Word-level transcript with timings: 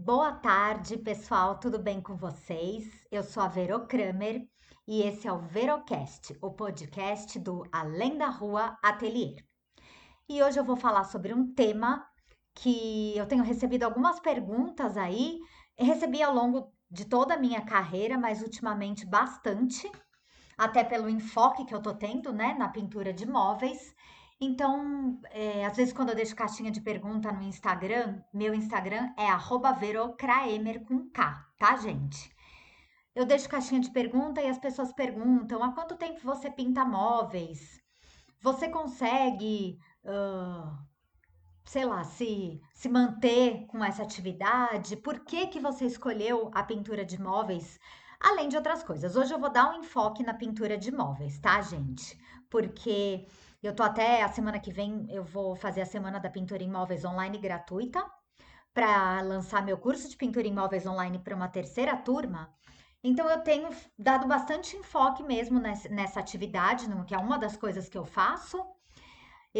Boa 0.00 0.30
tarde, 0.30 0.96
pessoal, 0.96 1.58
tudo 1.58 1.76
bem 1.76 2.00
com 2.00 2.14
vocês? 2.16 3.04
Eu 3.10 3.24
sou 3.24 3.42
a 3.42 3.48
Vero 3.48 3.84
Kramer 3.88 4.48
e 4.86 5.02
esse 5.02 5.26
é 5.26 5.32
o 5.32 5.40
Verocast, 5.40 6.38
o 6.40 6.52
podcast 6.52 7.36
do 7.40 7.64
Além 7.72 8.16
da 8.16 8.28
Rua 8.28 8.78
Atelier. 8.80 9.44
E 10.28 10.40
hoje 10.40 10.56
eu 10.56 10.64
vou 10.64 10.76
falar 10.76 11.02
sobre 11.02 11.34
um 11.34 11.52
tema 11.52 12.08
que 12.54 13.12
eu 13.18 13.26
tenho 13.26 13.42
recebido 13.42 13.82
algumas 13.82 14.20
perguntas 14.20 14.96
aí, 14.96 15.40
recebi 15.76 16.22
ao 16.22 16.32
longo 16.32 16.72
de 16.88 17.04
toda 17.04 17.34
a 17.34 17.38
minha 17.38 17.62
carreira, 17.62 18.16
mas 18.16 18.40
ultimamente 18.40 19.04
bastante, 19.04 19.90
até 20.56 20.84
pelo 20.84 21.08
enfoque 21.08 21.64
que 21.64 21.74
eu 21.74 21.82
tô 21.82 21.92
tendo, 21.92 22.32
né, 22.32 22.54
na 22.56 22.68
pintura 22.68 23.12
de 23.12 23.26
móveis. 23.26 23.92
Então, 24.40 25.20
é, 25.30 25.64
às 25.66 25.76
vezes 25.76 25.92
quando 25.92 26.10
eu 26.10 26.14
deixo 26.14 26.36
caixinha 26.36 26.70
de 26.70 26.80
pergunta 26.80 27.32
no 27.32 27.42
Instagram, 27.42 28.22
meu 28.32 28.54
Instagram 28.54 29.12
é 29.16 29.26
verocraemer 29.78 30.84
com 30.84 31.10
K, 31.10 31.44
tá, 31.58 31.76
gente? 31.76 32.30
Eu 33.14 33.26
deixo 33.26 33.48
caixinha 33.48 33.80
de 33.80 33.90
pergunta 33.90 34.40
e 34.40 34.48
as 34.48 34.58
pessoas 34.58 34.92
perguntam: 34.92 35.60
há 35.60 35.72
quanto 35.72 35.96
tempo 35.96 36.20
você 36.22 36.48
pinta 36.48 36.84
móveis? 36.84 37.80
Você 38.40 38.68
consegue, 38.68 39.76
uh, 40.04 40.78
sei 41.64 41.84
lá, 41.84 42.04
se, 42.04 42.60
se 42.72 42.88
manter 42.88 43.66
com 43.66 43.84
essa 43.84 44.04
atividade? 44.04 44.96
Por 44.96 45.18
que, 45.24 45.48
que 45.48 45.58
você 45.58 45.86
escolheu 45.86 46.48
a 46.54 46.62
pintura 46.62 47.04
de 47.04 47.20
móveis? 47.20 47.80
Além 48.20 48.48
de 48.48 48.56
outras 48.56 48.84
coisas. 48.84 49.16
Hoje 49.16 49.34
eu 49.34 49.40
vou 49.40 49.50
dar 49.50 49.70
um 49.70 49.80
enfoque 49.80 50.22
na 50.22 50.34
pintura 50.34 50.78
de 50.78 50.92
móveis, 50.92 51.40
tá, 51.40 51.60
gente? 51.60 52.16
Porque 52.48 53.26
eu 53.62 53.74
tô 53.74 53.82
até 53.82 54.22
a 54.22 54.28
semana 54.28 54.60
que 54.60 54.72
vem, 54.72 55.06
eu 55.10 55.24
vou 55.24 55.56
fazer 55.56 55.82
a 55.82 55.86
semana 55.86 56.20
da 56.20 56.30
pintura 56.30 56.62
em 56.62 56.70
móveis 56.70 57.04
online 57.04 57.38
gratuita 57.38 58.04
para 58.72 59.20
lançar 59.22 59.64
meu 59.64 59.76
curso 59.76 60.08
de 60.08 60.16
pintura 60.16 60.46
em 60.46 60.54
móveis 60.54 60.86
online 60.86 61.18
para 61.18 61.34
uma 61.34 61.48
terceira 61.48 61.96
turma. 61.96 62.52
Então 63.02 63.28
eu 63.28 63.40
tenho 63.40 63.68
dado 63.98 64.26
bastante 64.26 64.76
enfoque 64.76 65.22
mesmo 65.22 65.58
nessa, 65.60 65.88
nessa 65.88 66.20
atividade, 66.20 66.86
que 67.06 67.14
é 67.14 67.18
uma 67.18 67.38
das 67.38 67.56
coisas 67.56 67.88
que 67.88 67.98
eu 67.98 68.04
faço. 68.04 68.64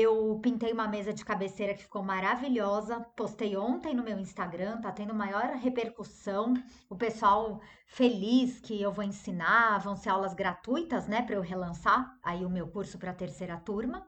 Eu 0.00 0.38
pintei 0.40 0.72
uma 0.72 0.86
mesa 0.86 1.12
de 1.12 1.24
cabeceira 1.24 1.74
que 1.74 1.82
ficou 1.82 2.04
maravilhosa. 2.04 3.00
Postei 3.16 3.56
ontem 3.56 3.96
no 3.96 4.04
meu 4.04 4.16
Instagram, 4.16 4.80
tá 4.80 4.92
tendo 4.92 5.12
maior 5.12 5.56
repercussão. 5.56 6.54
O 6.88 6.94
pessoal 6.94 7.60
feliz 7.84 8.60
que 8.60 8.80
eu 8.80 8.92
vou 8.92 9.02
ensinar, 9.02 9.80
vão 9.80 9.96
ser 9.96 10.10
aulas 10.10 10.34
gratuitas, 10.34 11.08
né, 11.08 11.22
para 11.22 11.34
eu 11.34 11.40
relançar 11.40 12.16
aí 12.22 12.46
o 12.46 12.48
meu 12.48 12.68
curso 12.68 12.96
para 12.96 13.10
a 13.10 13.14
terceira 13.14 13.56
turma. 13.56 14.06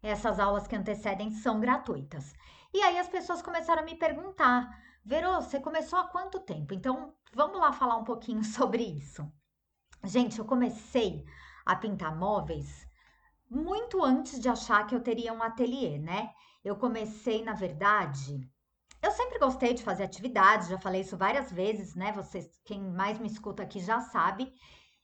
Essas 0.00 0.38
aulas 0.38 0.68
que 0.68 0.76
antecedem 0.76 1.32
são 1.32 1.58
gratuitas. 1.58 2.32
E 2.72 2.80
aí 2.80 2.96
as 2.96 3.08
pessoas 3.08 3.42
começaram 3.42 3.82
a 3.82 3.84
me 3.84 3.96
perguntar: 3.96 4.70
Verô, 5.04 5.42
você 5.42 5.58
começou 5.58 5.98
há 5.98 6.04
quanto 6.04 6.38
tempo? 6.38 6.72
Então 6.72 7.12
vamos 7.34 7.58
lá 7.58 7.72
falar 7.72 7.96
um 7.96 8.04
pouquinho 8.04 8.44
sobre 8.54 8.84
isso. 8.84 9.28
Gente, 10.04 10.38
eu 10.38 10.44
comecei 10.44 11.24
a 11.66 11.74
pintar 11.74 12.16
móveis 12.16 12.86
muito 13.50 14.02
antes 14.02 14.40
de 14.40 14.48
achar 14.48 14.86
que 14.86 14.94
eu 14.94 15.00
teria 15.00 15.32
um 15.32 15.42
ateliê, 15.42 15.98
né? 15.98 16.32
Eu 16.64 16.76
comecei, 16.76 17.44
na 17.44 17.52
verdade, 17.52 18.48
eu 19.02 19.10
sempre 19.10 19.38
gostei 19.38 19.74
de 19.74 19.82
fazer 19.82 20.04
atividades, 20.04 20.68
já 20.68 20.78
falei 20.78 21.02
isso 21.02 21.16
várias 21.16 21.52
vezes, 21.52 21.94
né? 21.94 22.10
Vocês, 22.12 22.58
quem 22.64 22.80
mais 22.80 23.18
me 23.18 23.26
escuta 23.26 23.62
aqui 23.62 23.78
já 23.80 24.00
sabe. 24.00 24.52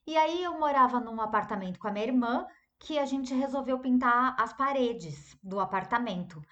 E 0.07 0.17
aí 0.17 0.43
eu 0.43 0.59
morava 0.59 0.99
num 0.99 1.21
apartamento 1.21 1.79
com 1.79 1.87
a 1.87 1.93
minha 1.93 2.07
irmã, 2.07 2.47
que 2.79 2.99
a 2.99 3.05
gente 3.05 3.35
resolveu 3.35 3.79
pintar 3.79 4.35
as 4.39 4.53
paredes 4.55 5.37
do 5.43 5.61
apartamento. 5.61 6.43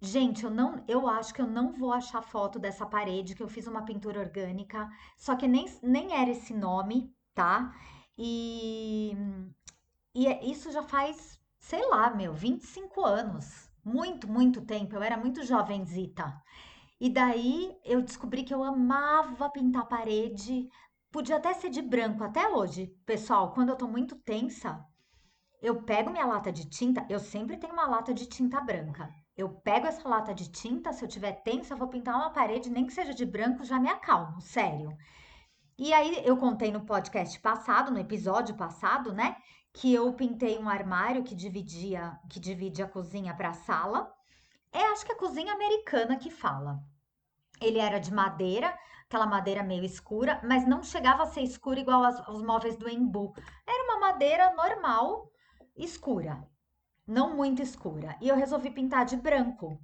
Gente, 0.00 0.44
eu 0.44 0.50
não, 0.50 0.84
eu 0.88 1.08
acho 1.08 1.32
que 1.32 1.40
eu 1.40 1.46
não 1.46 1.72
vou 1.72 1.92
achar 1.92 2.20
foto 2.20 2.58
dessa 2.58 2.84
parede 2.84 3.34
que 3.34 3.42
eu 3.42 3.48
fiz 3.48 3.66
uma 3.66 3.84
pintura 3.84 4.20
orgânica, 4.20 4.90
só 5.16 5.36
que 5.36 5.46
nem, 5.46 5.66
nem 5.82 6.12
era 6.12 6.30
esse 6.30 6.52
nome, 6.52 7.14
tá? 7.34 7.72
E, 8.18 8.75
e 10.16 10.26
é, 10.26 10.44
isso 10.44 10.72
já 10.72 10.82
faz 10.82 11.36
sei 11.66 11.84
lá, 11.88 12.10
meu, 12.10 12.32
25 12.32 13.04
anos. 13.04 13.68
Muito, 13.84 14.28
muito 14.28 14.60
tempo. 14.64 14.94
Eu 14.94 15.02
era 15.02 15.16
muito 15.16 15.44
jovenzita. 15.44 16.32
E 17.00 17.10
daí 17.10 17.76
eu 17.84 18.00
descobri 18.00 18.44
que 18.44 18.54
eu 18.54 18.62
amava 18.62 19.50
pintar 19.50 19.86
parede. 19.88 20.68
Podia 21.10 21.36
até 21.36 21.52
ser 21.54 21.70
de 21.70 21.82
branco 21.82 22.22
até 22.22 22.48
hoje. 22.48 22.86
Pessoal, 23.04 23.52
quando 23.52 23.70
eu 23.70 23.76
tô 23.76 23.88
muito 23.88 24.14
tensa, 24.16 24.84
eu 25.60 25.82
pego 25.82 26.10
minha 26.10 26.26
lata 26.26 26.52
de 26.52 26.68
tinta, 26.68 27.04
eu 27.08 27.18
sempre 27.18 27.56
tenho 27.56 27.72
uma 27.72 27.86
lata 27.86 28.14
de 28.14 28.26
tinta 28.26 28.60
branca. 28.60 29.08
Eu 29.36 29.48
pego 29.48 29.86
essa 29.86 30.08
lata 30.08 30.32
de 30.32 30.50
tinta, 30.50 30.92
se 30.92 31.04
eu 31.04 31.08
tiver 31.08 31.32
tensa, 31.42 31.74
eu 31.74 31.78
vou 31.78 31.88
pintar 31.88 32.14
uma 32.14 32.30
parede, 32.30 32.70
nem 32.70 32.86
que 32.86 32.92
seja 32.92 33.12
de 33.12 33.26
branco, 33.26 33.64
já 33.64 33.78
me 33.78 33.88
acalmo, 33.88 34.40
sério. 34.40 34.96
E 35.78 35.92
aí 35.92 36.22
eu 36.24 36.36
contei 36.36 36.70
no 36.70 36.86
podcast 36.86 37.38
passado, 37.40 37.90
no 37.90 37.98
episódio 37.98 38.54
passado, 38.56 39.12
né, 39.12 39.36
que 39.76 39.92
eu 39.92 40.10
pintei 40.14 40.58
um 40.58 40.70
armário 40.70 41.22
que 41.22 41.34
dividia, 41.34 42.18
que 42.30 42.40
divide 42.40 42.82
a 42.82 42.88
cozinha 42.88 43.34
para 43.34 43.50
a 43.50 43.52
sala. 43.52 44.10
É, 44.72 44.82
acho 44.86 45.04
que 45.04 45.12
a 45.12 45.18
cozinha 45.18 45.52
americana 45.52 46.16
que 46.16 46.30
fala. 46.30 46.82
Ele 47.60 47.78
era 47.78 47.98
de 47.98 48.12
madeira, 48.12 48.74
aquela 49.04 49.26
madeira 49.26 49.62
meio 49.62 49.84
escura, 49.84 50.40
mas 50.42 50.66
não 50.66 50.82
chegava 50.82 51.24
a 51.24 51.26
ser 51.26 51.42
escura 51.42 51.78
igual 51.78 52.02
as, 52.04 52.26
os 52.26 52.42
móveis 52.42 52.78
do 52.78 52.88
Embu. 52.88 53.34
Era 53.66 53.84
uma 53.84 54.00
madeira 54.00 54.54
normal, 54.54 55.30
escura, 55.76 56.42
não 57.06 57.36
muito 57.36 57.60
escura. 57.60 58.16
E 58.22 58.28
eu 58.28 58.34
resolvi 58.34 58.70
pintar 58.70 59.04
de 59.04 59.16
branco. 59.16 59.78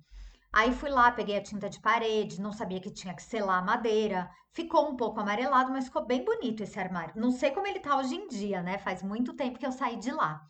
Aí 0.53 0.73
fui 0.75 0.91
lá, 0.91 1.11
peguei 1.11 1.39
a 1.39 1.43
tinta 1.43 1.71
de 1.71 1.81
parede, 1.81 2.41
não 2.41 2.53
sabia 2.53 2.81
que 2.81 2.91
tinha 2.91 3.15
que 3.15 3.23
selar 3.23 3.59
a 3.59 3.65
madeira. 3.65 4.31
Ficou 4.51 4.91
um 4.91 4.97
pouco 4.97 5.19
amarelado, 5.19 5.73
mas 5.73 5.87
ficou 5.87 6.05
bem 6.05 6.25
bonito 6.25 6.63
esse 6.63 6.79
armário. 6.79 7.15
Não 7.17 7.31
sei 7.31 7.51
como 7.53 7.67
ele 7.67 7.81
tá 7.81 7.97
hoje 7.97 8.15
em 8.15 8.29
dia, 8.29 8.63
né? 8.63 8.77
Faz 8.77 9.03
muito 9.03 9.33
tempo 9.33 9.59
que 9.59 9.67
eu 9.67 9.73
saí 9.73 9.97
de 9.97 10.11
lá. 10.13 10.47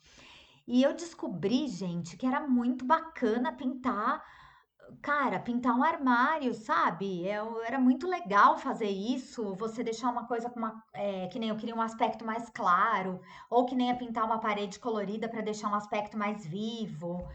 E 0.66 0.82
eu 0.82 0.92
descobri, 0.92 1.68
gente, 1.68 2.16
que 2.16 2.26
era 2.26 2.40
muito 2.40 2.84
bacana 2.84 3.52
pintar, 3.52 4.24
cara, 5.00 5.38
pintar 5.38 5.76
um 5.76 5.84
armário, 5.84 6.52
sabe? 6.52 7.24
Eu, 7.26 7.62
era 7.62 7.78
muito 7.78 8.08
legal 8.08 8.58
fazer 8.58 8.88
isso, 8.88 9.54
você 9.54 9.84
deixar 9.84 10.10
uma 10.10 10.26
coisa 10.26 10.50
com 10.50 10.58
uma, 10.58 10.82
é, 10.92 11.28
que 11.28 11.38
nem 11.38 11.48
eu 11.48 11.56
queria 11.56 11.74
um 11.74 11.80
aspecto 11.80 12.24
mais 12.24 12.50
claro, 12.50 13.20
ou 13.48 13.64
que 13.66 13.74
nem 13.74 13.90
é 13.90 13.94
pintar 13.94 14.24
uma 14.24 14.40
parede 14.40 14.78
colorida 14.80 15.28
para 15.28 15.42
deixar 15.42 15.68
um 15.68 15.74
aspecto 15.74 16.18
mais 16.18 16.44
vivo. 16.44 17.28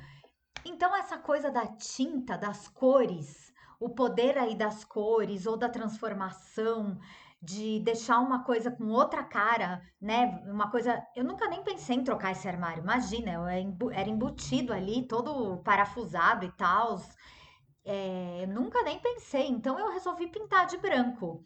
Então, 0.69 0.93
essa 0.95 1.17
coisa 1.17 1.49
da 1.49 1.65
tinta, 1.65 2.37
das 2.37 2.67
cores, 2.67 3.53
o 3.79 3.89
poder 3.89 4.37
aí 4.37 4.53
das 4.55 4.83
cores 4.83 5.45
ou 5.45 5.55
da 5.55 5.69
transformação, 5.69 6.99
de 7.41 7.79
deixar 7.79 8.19
uma 8.19 8.43
coisa 8.43 8.69
com 8.69 8.85
outra 8.89 9.23
cara, 9.23 9.81
né? 10.01 10.43
Uma 10.47 10.69
coisa. 10.69 11.01
Eu 11.15 11.23
nunca 11.23 11.47
nem 11.47 11.63
pensei 11.63 11.95
em 11.95 12.03
trocar 12.03 12.31
esse 12.31 12.47
armário, 12.47 12.83
imagina, 12.83 13.31
eu 13.31 13.47
era 13.91 14.09
embutido 14.09 14.73
ali, 14.73 15.07
todo 15.07 15.57
parafusado 15.63 16.45
e 16.45 16.51
tal. 16.51 16.99
É, 17.85 18.45
nunca 18.47 18.81
nem 18.83 18.99
pensei, 18.99 19.47
então 19.47 19.79
eu 19.79 19.91
resolvi 19.93 20.27
pintar 20.27 20.65
de 20.67 20.77
branco. 20.77 21.45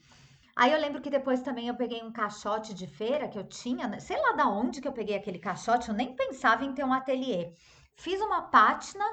Aí 0.55 0.71
eu 0.71 0.79
lembro 0.79 1.01
que 1.01 1.09
depois 1.09 1.41
também 1.41 1.67
eu 1.67 1.75
peguei 1.75 2.01
um 2.03 2.11
caixote 2.11 2.73
de 2.73 2.87
feira 2.87 3.27
que 3.27 3.37
eu 3.37 3.47
tinha, 3.47 3.87
né, 3.87 3.99
sei 3.99 4.19
lá 4.19 4.33
da 4.33 4.47
onde 4.49 4.81
que 4.81 4.87
eu 4.87 4.91
peguei 4.91 5.15
aquele 5.15 5.39
caixote, 5.39 5.89
eu 5.89 5.95
nem 5.95 6.15
pensava 6.15 6.65
em 6.65 6.73
ter 6.73 6.83
um 6.83 6.93
ateliê. 6.93 7.53
Fiz 8.01 8.19
uma 8.19 8.41
pátina 8.41 9.05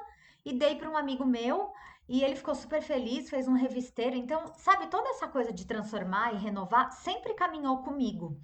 e 0.43 0.55
dei 0.55 0.75
para 0.75 0.89
um 0.89 0.97
amigo 0.97 1.23
meu 1.23 1.71
e 2.09 2.25
ele 2.25 2.35
ficou 2.35 2.55
super 2.55 2.81
feliz, 2.81 3.29
fez 3.29 3.47
um 3.47 3.53
revisteiro. 3.53 4.17
Então, 4.17 4.51
sabe, 4.57 4.87
toda 4.87 5.11
essa 5.11 5.29
coisa 5.29 5.53
de 5.53 5.67
transformar 5.67 6.33
e 6.33 6.39
renovar 6.39 6.91
sempre 6.91 7.35
caminhou 7.35 7.83
comigo. 7.83 8.41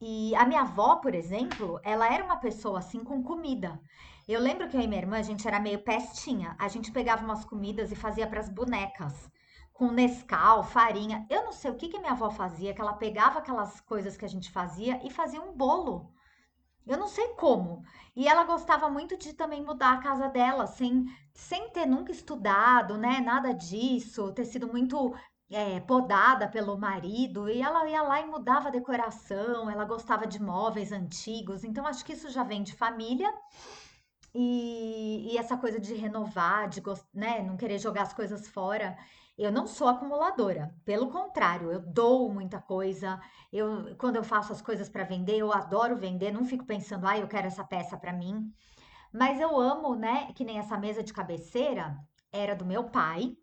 E 0.00 0.32
a 0.36 0.46
minha 0.46 0.60
avó, 0.60 0.96
por 0.96 1.16
exemplo, 1.16 1.80
ela 1.82 2.06
era 2.06 2.24
uma 2.24 2.36
pessoa 2.36 2.78
assim 2.78 3.02
com 3.02 3.24
comida. 3.24 3.80
Eu 4.28 4.40
lembro 4.40 4.68
que 4.68 4.76
eu 4.76 4.80
e 4.80 4.86
minha 4.86 5.02
irmã, 5.02 5.18
a 5.18 5.22
gente 5.22 5.48
era 5.48 5.58
meio 5.58 5.80
pestinha. 5.80 6.54
A 6.60 6.68
gente 6.68 6.92
pegava 6.92 7.24
umas 7.24 7.44
comidas 7.44 7.90
e 7.90 7.96
fazia 7.96 8.28
para 8.28 8.38
as 8.38 8.48
bonecas. 8.48 9.28
Com 9.72 9.90
Nescau, 9.90 10.62
farinha. 10.62 11.26
Eu 11.28 11.42
não 11.42 11.52
sei 11.52 11.72
o 11.72 11.74
que, 11.74 11.88
que 11.88 11.98
minha 11.98 12.12
avó 12.12 12.30
fazia, 12.30 12.72
que 12.72 12.80
ela 12.80 12.92
pegava 12.92 13.40
aquelas 13.40 13.80
coisas 13.80 14.16
que 14.16 14.24
a 14.24 14.28
gente 14.28 14.48
fazia 14.48 15.04
e 15.04 15.10
fazia 15.10 15.42
um 15.42 15.56
bolo. 15.56 16.14
Eu 16.86 16.96
não 16.96 17.08
sei 17.08 17.28
como. 17.34 17.82
E 18.14 18.28
ela 18.28 18.44
gostava 18.44 18.88
muito 18.88 19.16
de 19.16 19.32
também 19.32 19.62
mudar 19.62 19.94
a 19.94 20.00
casa 20.00 20.28
dela, 20.28 20.66
sem, 20.66 21.04
sem 21.34 21.68
ter 21.70 21.84
nunca 21.86 22.12
estudado, 22.12 22.96
né? 22.96 23.20
Nada 23.20 23.52
disso, 23.52 24.32
ter 24.32 24.44
sido 24.44 24.68
muito 24.68 25.14
é, 25.50 25.80
podada 25.80 26.48
pelo 26.48 26.78
marido. 26.78 27.48
E 27.48 27.60
ela 27.60 27.88
ia 27.88 28.02
lá 28.02 28.20
e 28.20 28.26
mudava 28.26 28.68
a 28.68 28.72
decoração, 28.72 29.68
ela 29.68 29.84
gostava 29.84 30.26
de 30.26 30.40
móveis 30.40 30.92
antigos. 30.92 31.64
Então, 31.64 31.86
acho 31.86 32.04
que 32.04 32.12
isso 32.12 32.30
já 32.30 32.42
vem 32.42 32.62
de 32.62 32.74
família. 32.74 33.32
E, 34.38 35.32
e 35.32 35.38
essa 35.38 35.56
coisa 35.56 35.80
de 35.80 35.94
renovar, 35.94 36.68
de 36.68 36.82
né, 37.14 37.42
não 37.42 37.56
querer 37.56 37.78
jogar 37.78 38.02
as 38.02 38.12
coisas 38.12 38.46
fora. 38.46 38.94
Eu 39.38 39.50
não 39.50 39.66
sou 39.66 39.88
acumuladora, 39.88 40.74
pelo 40.84 41.10
contrário, 41.10 41.72
eu 41.72 41.80
dou 41.80 42.30
muita 42.30 42.60
coisa. 42.60 43.18
Eu, 43.50 43.96
quando 43.96 44.16
eu 44.16 44.24
faço 44.24 44.52
as 44.52 44.60
coisas 44.60 44.90
para 44.90 45.04
vender, 45.04 45.38
eu 45.38 45.52
adoro 45.52 45.96
vender, 45.96 46.32
não 46.32 46.44
fico 46.44 46.66
pensando, 46.66 47.06
ah, 47.06 47.18
eu 47.18 47.26
quero 47.26 47.46
essa 47.46 47.64
peça 47.64 47.96
para 47.96 48.12
mim. 48.12 48.52
Mas 49.10 49.40
eu 49.40 49.58
amo, 49.58 49.94
né? 49.94 50.32
Que 50.34 50.44
nem 50.44 50.58
essa 50.58 50.76
mesa 50.76 51.02
de 51.02 51.14
cabeceira 51.14 51.96
era 52.30 52.54
do 52.54 52.66
meu 52.66 52.84
pai. 52.84 53.34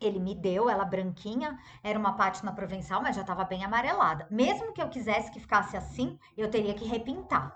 Ele 0.00 0.18
me 0.18 0.34
deu 0.34 0.70
ela 0.70 0.84
branquinha, 0.84 1.58
era 1.82 1.98
uma 1.98 2.16
pátina 2.16 2.52
provençal, 2.52 3.02
mas 3.02 3.16
já 3.16 3.22
estava 3.22 3.44
bem 3.44 3.64
amarelada. 3.64 4.26
Mesmo 4.30 4.72
que 4.72 4.80
eu 4.80 4.88
quisesse 4.88 5.30
que 5.30 5.40
ficasse 5.40 5.76
assim, 5.76 6.18
eu 6.36 6.50
teria 6.50 6.72
que 6.74 6.86
repintar. 6.86 7.54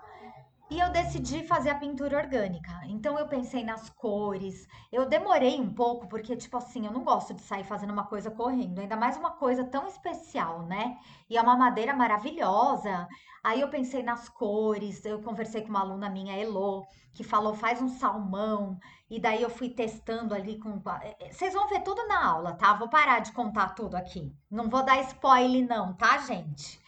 E 0.71 0.79
eu 0.79 0.89
decidi 0.89 1.43
fazer 1.43 1.69
a 1.69 1.75
pintura 1.75 2.17
orgânica. 2.17 2.71
Então 2.85 3.19
eu 3.19 3.27
pensei 3.27 3.61
nas 3.61 3.89
cores. 3.89 4.65
Eu 4.89 5.05
demorei 5.05 5.59
um 5.59 5.73
pouco, 5.73 6.07
porque, 6.07 6.33
tipo 6.33 6.55
assim, 6.55 6.85
eu 6.85 6.93
não 6.93 7.03
gosto 7.03 7.33
de 7.33 7.41
sair 7.41 7.65
fazendo 7.65 7.91
uma 7.91 8.05
coisa 8.05 8.31
correndo, 8.31 8.79
ainda 8.79 8.95
mais 8.95 9.17
uma 9.17 9.31
coisa 9.31 9.65
tão 9.65 9.85
especial, 9.85 10.63
né? 10.63 10.97
E 11.29 11.37
é 11.37 11.41
uma 11.41 11.57
madeira 11.57 11.93
maravilhosa. 11.93 13.05
Aí 13.43 13.59
eu 13.59 13.67
pensei 13.67 14.01
nas 14.01 14.29
cores, 14.29 15.03
eu 15.03 15.21
conversei 15.21 15.61
com 15.61 15.67
uma 15.67 15.81
aluna 15.81 16.09
minha, 16.09 16.37
Elo, 16.41 16.85
que 17.13 17.23
falou 17.23 17.53
faz 17.53 17.81
um 17.81 17.89
salmão, 17.89 18.79
e 19.09 19.19
daí 19.19 19.41
eu 19.41 19.49
fui 19.49 19.69
testando 19.69 20.33
ali 20.33 20.57
com. 20.57 20.81
Eh, 21.01 21.17
eh, 21.19 21.31
vocês 21.33 21.53
vão 21.53 21.67
ver 21.67 21.81
tudo 21.81 22.07
na 22.07 22.25
aula, 22.25 22.53
tá? 22.53 22.73
Vou 22.75 22.87
parar 22.87 23.19
de 23.19 23.33
contar 23.33 23.75
tudo 23.75 23.95
aqui. 23.95 24.33
Não 24.49 24.69
vou 24.69 24.85
dar 24.85 25.01
spoiler, 25.01 25.67
não, 25.67 25.93
tá, 25.93 26.19
gente? 26.19 26.80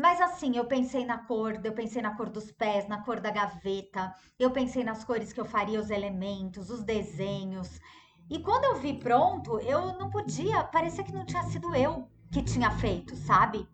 Mas 0.00 0.18
assim, 0.18 0.56
eu 0.56 0.64
pensei 0.64 1.04
na 1.04 1.18
cor, 1.18 1.60
eu 1.62 1.74
pensei 1.74 2.00
na 2.00 2.16
cor 2.16 2.30
dos 2.30 2.50
pés, 2.50 2.88
na 2.88 3.02
cor 3.02 3.20
da 3.20 3.30
gaveta, 3.30 4.14
eu 4.38 4.50
pensei 4.50 4.82
nas 4.82 5.04
cores 5.04 5.30
que 5.30 5.38
eu 5.38 5.44
faria, 5.44 5.78
os 5.78 5.90
elementos, 5.90 6.70
os 6.70 6.82
desenhos. 6.82 7.78
E 8.30 8.38
quando 8.38 8.64
eu 8.64 8.76
vi 8.76 8.94
pronto, 8.94 9.58
eu 9.58 9.98
não 9.98 10.08
podia, 10.08 10.64
parecia 10.64 11.04
que 11.04 11.12
não 11.12 11.26
tinha 11.26 11.42
sido 11.42 11.74
eu 11.74 12.08
que 12.32 12.42
tinha 12.42 12.70
feito, 12.70 13.14
sabe? 13.14 13.68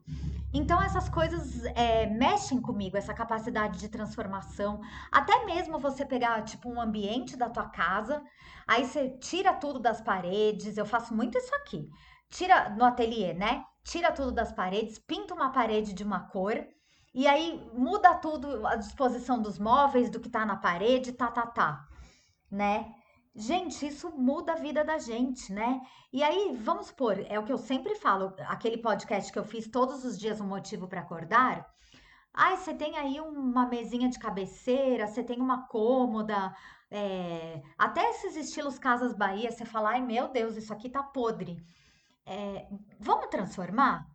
Então 0.52 0.82
essas 0.82 1.08
coisas 1.08 1.64
é, 1.76 2.06
mexem 2.06 2.61
comigo, 2.61 2.96
essa 2.96 3.14
capacidade 3.14 3.78
de 3.78 3.88
transformação. 3.88 4.81
Até 5.12 5.44
mesmo 5.44 5.78
você 5.78 6.05
pegar 6.05 6.43
tipo 6.43 6.69
um 6.69 6.81
ambiente 6.81 7.37
da 7.37 7.49
tua 7.49 7.69
casa, 7.69 8.20
aí 8.67 8.84
você 8.84 9.11
tira 9.11 9.52
tudo 9.52 9.78
das 9.78 10.00
paredes. 10.00 10.76
Eu 10.76 10.87
faço 10.87 11.14
muito 11.14 11.38
isso 11.38 11.55
aqui. 11.55 11.88
Tira 12.28 12.69
no 12.70 12.84
ateliê, 12.84 13.32
né? 13.32 13.64
tira 13.87 14.11
tudo 14.12 14.32
das 14.32 14.52
paredes, 14.52 14.99
pinta 14.99 15.32
uma 15.32 15.50
parede 15.50 15.93
de 15.94 16.02
uma 16.02 16.20
cor 16.20 16.67
e 17.14 17.26
aí 17.26 17.70
muda 17.73 18.14
tudo 18.17 18.67
a 18.67 18.75
disposição 18.76 19.40
dos 19.40 19.58
móveis, 19.58 20.11
do 20.11 20.20
que 20.20 20.28
tá 20.28 20.44
na 20.44 20.56
parede, 20.56 21.12
tá, 21.12 21.31
tá, 21.31 21.46
tá, 21.46 21.87
né? 22.50 22.93
Gente, 23.34 23.87
isso 23.87 24.11
muda 24.11 24.52
a 24.55 24.56
vida 24.56 24.84
da 24.84 24.99
gente, 24.99 25.52
né? 25.52 25.81
E 26.12 26.23
aí, 26.23 26.56
vamos 26.62 26.87
supor, 26.87 27.19
é 27.28 27.38
o 27.38 27.44
que 27.44 27.52
eu 27.52 27.58
sempre 27.58 27.94
falo, 27.94 28.34
aquele 28.49 28.78
podcast 28.78 29.32
que 29.32 29.38
eu 29.38 29.44
fiz 29.44 29.69
todos 29.69 30.05
os 30.05 30.19
dias 30.19 30.40
um 30.40 30.46
motivo 30.46 30.88
para 30.88 31.00
acordar. 31.02 31.67
Ai, 32.34 32.56
você 32.56 32.75
tem 32.75 32.99
aí 32.99 33.20
uma 33.20 33.67
mesinha 33.67 34.08
de 34.08 34.19
cabeceira, 34.19 35.06
você 35.06 35.23
tem 35.23 35.40
uma 35.40 35.67
cômoda, 35.69 36.55
é... 36.90 37.62
até 37.78 38.11
esses 38.11 38.37
estilos 38.37 38.78
Casas 38.78 39.14
Bahia, 39.14 39.50
você 39.50 39.64
fala, 39.64 39.90
ai 39.90 40.02
meu 40.02 40.28
Deus, 40.28 40.56
isso 40.56 40.73
aqui 40.73 40.88
tá 40.90 41.02
podre. 41.02 41.62
É, 42.26 42.67
vamos 42.99 43.28
transformar? 43.28 44.06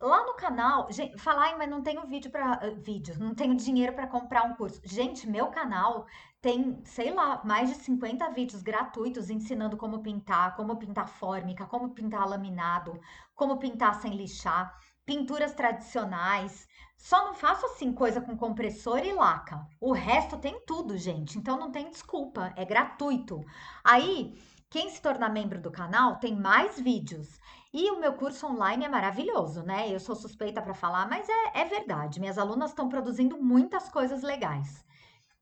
Lá 0.00 0.24
no 0.24 0.34
canal, 0.34 0.86
gente, 0.92 1.18
falar, 1.18 1.58
mas 1.58 1.68
não 1.68 1.82
tenho 1.82 2.06
vídeo 2.06 2.30
para 2.30 2.60
eh, 2.62 2.70
vídeo, 2.70 3.18
não 3.18 3.34
tenho 3.34 3.56
dinheiro 3.56 3.92
para 3.92 4.06
comprar 4.06 4.44
um 4.44 4.54
curso. 4.54 4.80
Gente, 4.84 5.28
meu 5.28 5.48
canal 5.48 6.06
tem, 6.40 6.80
sei 6.84 7.12
lá, 7.12 7.42
mais 7.44 7.68
de 7.68 7.74
50 7.74 8.30
vídeos 8.30 8.62
gratuitos 8.62 9.28
ensinando 9.28 9.76
como 9.76 10.00
pintar, 10.00 10.54
como 10.54 10.76
pintar 10.76 11.08
fórmica, 11.08 11.66
como 11.66 11.90
pintar 11.90 12.28
laminado, 12.28 13.00
como 13.34 13.58
pintar 13.58 14.00
sem 14.00 14.14
lixar, 14.14 14.72
pinturas 15.04 15.52
tradicionais. 15.52 16.68
Só 16.96 17.24
não 17.24 17.34
faço 17.34 17.66
assim 17.66 17.92
coisa 17.92 18.20
com 18.20 18.36
compressor 18.36 18.98
e 19.04 19.12
laca. 19.12 19.66
O 19.80 19.92
resto 19.92 20.38
tem 20.38 20.60
tudo, 20.64 20.96
gente. 20.96 21.36
Então 21.38 21.58
não 21.58 21.72
tem 21.72 21.90
desculpa, 21.90 22.52
é 22.56 22.64
gratuito. 22.64 23.40
Aí 23.82 24.38
quem 24.70 24.90
se 24.90 25.00
tornar 25.00 25.30
membro 25.30 25.58
do 25.58 25.70
canal 25.70 26.16
tem 26.16 26.36
mais 26.36 26.78
vídeos. 26.78 27.40
E 27.72 27.90
o 27.90 27.98
meu 28.00 28.12
curso 28.12 28.46
online 28.46 28.84
é 28.84 28.88
maravilhoso, 28.88 29.62
né? 29.62 29.88
Eu 29.90 29.98
sou 29.98 30.14
suspeita 30.14 30.60
para 30.60 30.74
falar, 30.74 31.08
mas 31.08 31.26
é, 31.26 31.60
é 31.60 31.64
verdade. 31.64 32.20
Minhas 32.20 32.36
alunas 32.36 32.70
estão 32.70 32.88
produzindo 32.88 33.42
muitas 33.42 33.88
coisas 33.88 34.22
legais. 34.22 34.84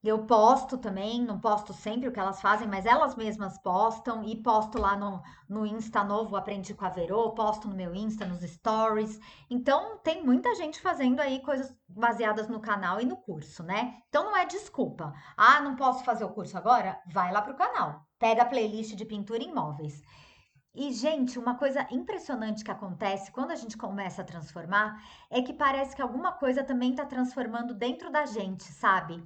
Eu 0.06 0.25
posto 0.25 0.79
também, 0.79 1.20
não 1.20 1.41
posto 1.41 1.73
sempre 1.73 2.08
o 2.08 2.12
que 2.12 2.20
elas 2.20 2.41
fazem, 2.41 2.69
mas 2.69 2.87
elas 2.87 3.17
mesmas 3.17 3.58
postam 3.58 4.23
e 4.23 4.41
posto 4.41 4.79
lá 4.79 4.97
no, 4.97 5.20
no 5.49 5.67
Insta 5.67 6.05
novo, 6.05 6.37
aprendi 6.37 6.73
com 6.75 6.85
a 6.85 6.88
Verô, 6.88 7.32
posto 7.32 7.67
no 7.67 7.75
meu 7.75 7.93
Insta, 7.93 8.25
nos 8.25 8.41
stories. 8.41 9.19
Então, 9.50 9.99
tem 10.05 10.25
muita 10.25 10.55
gente 10.55 10.81
fazendo 10.81 11.19
aí 11.19 11.43
coisas 11.43 11.75
baseadas 11.88 12.47
no 12.47 12.61
canal 12.61 13.00
e 13.00 13.05
no 13.05 13.17
curso, 13.17 13.64
né? 13.64 13.97
Então, 14.08 14.26
não 14.26 14.37
é 14.37 14.47
desculpa. 14.47 15.12
Ah, 15.37 15.61
não 15.61 15.75
posso 15.75 16.05
fazer 16.05 16.23
o 16.23 16.31
curso 16.32 16.56
agora? 16.56 17.00
Vai 17.12 17.32
lá 17.32 17.43
pro 17.43 17.56
canal. 17.56 18.06
Pega 18.17 18.43
a 18.43 18.47
playlist 18.47 18.94
de 18.94 19.05
pintura 19.05 19.43
em 19.43 19.53
móveis. 19.53 20.00
E, 20.73 20.93
gente, 20.93 21.37
uma 21.37 21.56
coisa 21.56 21.85
impressionante 21.91 22.62
que 22.62 22.70
acontece 22.70 23.32
quando 23.32 23.50
a 23.50 23.56
gente 23.56 23.76
começa 23.76 24.23
a 24.23 24.25
transformar 24.25 25.03
é 25.31 25.43
que 25.43 25.53
parece 25.53 25.97
que 25.97 26.03
alguma 26.03 26.31
coisa 26.32 26.62
também 26.62 26.91
está 26.91 27.05
transformando 27.05 27.75
dentro 27.75 28.08
da 28.08 28.25
gente, 28.25 28.64
sabe? 28.64 29.20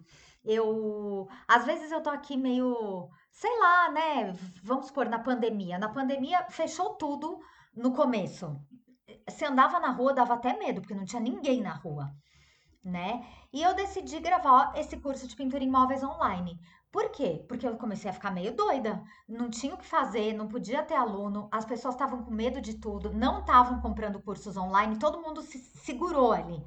Eu, 0.45 1.29
às 1.47 1.65
vezes 1.65 1.93
eu 1.93 2.03
tô 2.03 2.11
aqui 2.11 2.37
meio, 2.37 3.09
sei 3.31 3.59
lá, 3.59 3.91
né? 3.91 4.33
Vamos 4.63 4.87
supor, 4.87 5.07
na 5.09 5.19
pandemia. 5.19 5.79
Na 5.79 5.89
pandemia 5.89 6.47
fechou 6.51 6.95
tudo 6.95 7.39
no 7.75 7.93
começo. 7.93 8.59
Se 9.29 9.45
andava 9.45 9.79
na 9.81 9.91
rua, 9.91 10.15
dava 10.15 10.35
até 10.35 10.57
medo, 10.59 10.81
porque 10.81 10.95
não 10.95 11.05
tinha 11.05 11.21
ninguém 11.21 11.61
na 11.61 11.75
rua, 11.75 12.11
né? 12.83 13.27
E 13.53 13.63
eu 13.63 13.75
decidi 13.75 14.21
gravar 14.21 14.73
esse 14.77 14.97
curso 14.99 15.27
de 15.27 15.37
pintura 15.37 15.65
em 15.65 15.71
móveis 15.71 16.03
online. 16.03 16.59
Por 16.91 17.11
quê? 17.11 17.45
Porque 17.49 17.67
eu 17.67 17.77
comecei 17.77 18.11
a 18.11 18.15
ficar 18.15 18.31
meio 18.33 18.55
doida. 18.55 19.03
Não 19.29 19.49
tinha 19.51 19.75
o 19.75 19.79
que 19.79 19.87
fazer, 19.87 20.33
não 20.33 20.49
podia 20.49 20.83
ter 20.83 20.95
aluno, 20.95 21.49
as 21.53 21.65
pessoas 21.65 21.95
estavam 21.95 22.25
com 22.25 22.31
medo 22.33 22.61
de 22.61 22.79
tudo, 22.79 23.13
não 23.13 23.41
estavam 23.41 23.81
comprando 23.81 24.21
cursos 24.21 24.57
online, 24.57 24.99
todo 24.99 25.21
mundo 25.21 25.43
se 25.43 25.59
segurou 25.59 26.33
ali. 26.33 26.63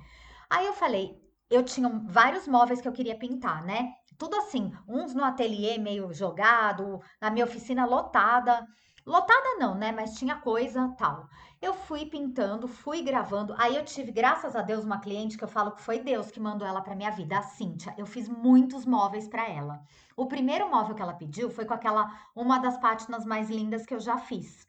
Aí 0.49 0.65
eu 0.65 0.73
falei, 0.73 1.22
eu 1.49 1.63
tinha 1.63 1.89
vários 2.05 2.47
móveis 2.47 2.81
que 2.81 2.87
eu 2.87 2.91
queria 2.93 3.17
pintar, 3.17 3.63
né? 3.63 3.93
Tudo 4.17 4.35
assim, 4.37 4.71
uns 4.87 5.13
no 5.13 5.23
ateliê 5.23 5.77
meio 5.77 6.13
jogado, 6.13 7.01
na 7.21 7.29
minha 7.29 7.45
oficina 7.45 7.85
lotada. 7.85 8.65
Lotada 9.05 9.55
não, 9.57 9.75
né? 9.75 9.91
Mas 9.91 10.15
tinha 10.15 10.35
coisa 10.37 10.93
tal. 10.97 11.27
Eu 11.61 11.73
fui 11.73 12.05
pintando, 12.05 12.67
fui 12.67 13.01
gravando. 13.01 13.53
Aí 13.57 13.75
eu 13.75 13.83
tive, 13.83 14.11
graças 14.11 14.55
a 14.55 14.61
Deus, 14.61 14.85
uma 14.85 14.99
cliente 14.99 15.37
que 15.37 15.43
eu 15.43 15.47
falo 15.47 15.71
que 15.71 15.81
foi 15.81 15.99
Deus 15.99 16.31
que 16.31 16.39
mandou 16.39 16.67
ela 16.67 16.81
para 16.81 16.95
minha 16.95 17.11
vida, 17.11 17.37
a 17.37 17.41
Cíntia. 17.41 17.93
Eu 17.97 18.05
fiz 18.05 18.29
muitos 18.29 18.85
móveis 18.85 19.27
para 19.27 19.47
ela. 19.49 19.81
O 20.15 20.25
primeiro 20.25 20.69
móvel 20.69 20.95
que 20.95 21.01
ela 21.01 21.13
pediu 21.13 21.49
foi 21.49 21.65
com 21.65 21.73
aquela 21.73 22.09
uma 22.35 22.59
das 22.59 22.77
pátinas 22.77 23.25
mais 23.25 23.49
lindas 23.49 23.85
que 23.85 23.93
eu 23.93 23.99
já 23.99 24.17
fiz. 24.17 24.65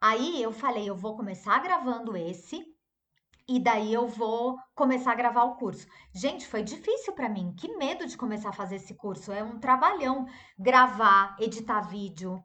Aí 0.00 0.42
eu 0.42 0.52
falei, 0.52 0.88
eu 0.88 0.96
vou 0.96 1.16
começar 1.16 1.62
gravando 1.62 2.16
esse 2.16 2.71
e 3.48 3.58
daí 3.58 3.92
eu 3.92 4.06
vou 4.06 4.58
começar 4.74 5.12
a 5.12 5.16
gravar 5.16 5.44
o 5.44 5.56
curso. 5.56 5.86
Gente, 6.12 6.46
foi 6.46 6.62
difícil 6.62 7.12
para 7.12 7.28
mim. 7.28 7.54
Que 7.56 7.76
medo 7.76 8.06
de 8.06 8.16
começar 8.16 8.50
a 8.50 8.52
fazer 8.52 8.76
esse 8.76 8.94
curso. 8.94 9.32
É 9.32 9.42
um 9.42 9.58
trabalhão 9.58 10.26
gravar, 10.58 11.36
editar 11.38 11.80
vídeo, 11.82 12.42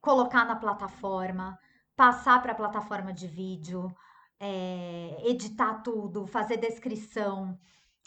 colocar 0.00 0.44
na 0.44 0.56
plataforma, 0.56 1.58
passar 1.96 2.42
para 2.42 2.52
a 2.52 2.56
plataforma 2.56 3.12
de 3.12 3.26
vídeo, 3.26 3.94
é, 4.38 5.16
editar 5.24 5.82
tudo, 5.82 6.26
fazer 6.26 6.56
descrição, 6.56 7.58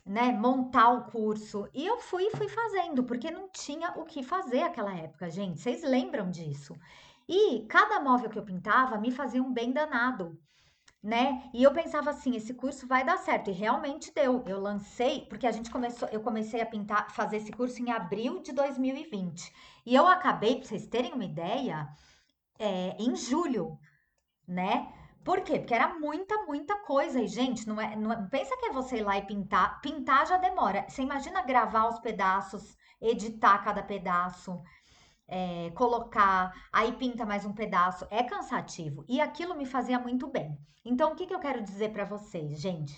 né, 0.06 0.32
montar 0.32 0.90
o 0.90 1.06
curso. 1.06 1.68
E 1.74 1.86
eu 1.86 2.00
fui 2.00 2.30
fui 2.32 2.50
fazendo, 2.50 3.04
porque 3.04 3.32
não 3.32 3.50
tinha 3.50 3.92
o 3.98 4.04
que 4.04 4.24
fazer 4.24 4.62
naquela 4.62 4.94
época, 4.94 5.30
gente. 5.30 5.62
Vocês 5.62 5.84
lembram 5.84 6.30
disso? 6.30 6.76
E 7.28 7.66
cada 7.68 8.00
móvel 8.00 8.30
que 8.30 8.38
eu 8.38 8.44
pintava 8.44 8.98
me 8.98 9.12
fazia 9.12 9.42
um 9.42 9.54
bem 9.54 9.72
danado 9.72 10.38
né? 11.04 11.50
E 11.54 11.62
eu 11.62 11.74
pensava 11.74 12.12
assim, 12.12 12.36
esse 12.36 12.54
curso 12.54 12.88
vai 12.88 13.04
dar 13.04 13.18
certo 13.18 13.50
e 13.50 13.54
realmente 13.54 14.14
deu. 14.14 14.42
Eu 14.48 14.62
lancei, 14.62 15.26
porque 15.28 15.46
a 15.46 15.52
gente 15.52 15.70
começou, 15.70 16.08
eu 16.10 16.22
comecei 16.22 16.62
a 16.62 16.66
pintar, 16.66 17.12
fazer 17.12 17.38
esse 17.38 17.52
curso 17.52 17.82
em 17.82 17.92
abril 17.92 18.42
de 18.42 18.54
2020. 18.54 19.54
E 19.86 19.94
eu 19.94 20.08
acabei, 20.08 20.56
para 20.56 20.66
vocês 20.66 20.88
terem 20.88 21.12
uma 21.14 21.26
ideia, 21.26 21.90
é, 22.58 22.96
em 22.98 23.16
julho, 23.18 23.78
né? 24.48 24.94
Por 25.26 25.42
quê? 25.42 25.60
Porque 25.60 25.74
era 25.74 26.00
muita, 26.00 26.46
muita 26.46 26.78
coisa. 26.80 27.22
E, 27.22 27.28
gente, 27.28 27.68
não 27.68 27.80
é, 27.82 27.96
não 27.98 28.12
é, 28.12 28.28
pensa 28.30 28.56
que 28.58 28.68
é 28.68 28.72
você 28.72 28.98
ir 28.98 29.04
lá 29.04 29.18
e 29.18 29.26
pintar. 29.26 29.82
Pintar 29.82 30.26
já 30.26 30.38
demora. 30.38 30.86
Você 30.88 31.02
imagina 31.02 31.42
gravar 31.44 31.88
os 31.90 32.00
pedaços, 32.00 32.78
editar 33.02 33.58
cada 33.60 33.84
pedaço, 33.84 34.62
é, 35.28 35.72
colocar, 35.72 36.54
aí 36.72 36.92
pinta 36.94 37.26
mais 37.26 37.46
um 37.46 37.54
pedaço, 37.54 38.08
é 38.10 38.24
cansativo. 38.24 39.04
E 39.08 39.22
aquilo 39.22 39.56
me 39.56 39.66
fazia 39.66 40.00
muito 40.00 40.28
bem. 40.28 40.58
Então, 40.86 41.12
o 41.12 41.16
que, 41.16 41.26
que 41.26 41.34
eu 41.34 41.40
quero 41.40 41.62
dizer 41.62 41.92
para 41.92 42.06
vocês, 42.06 42.60
gente? 42.60 42.94